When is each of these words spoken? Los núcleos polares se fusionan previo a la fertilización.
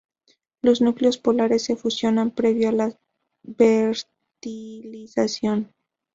Los 0.63 0.81
núcleos 0.81 1.19
polares 1.19 1.61
se 1.65 1.75
fusionan 1.75 2.31
previo 2.31 2.69
a 2.69 2.71
la 2.71 2.97
fertilización. 3.55 5.71